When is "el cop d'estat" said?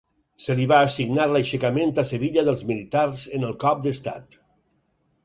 3.51-4.41